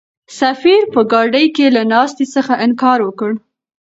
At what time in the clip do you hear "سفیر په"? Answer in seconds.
0.39-1.01